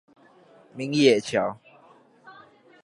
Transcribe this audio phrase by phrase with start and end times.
[0.73, 1.59] 明野橋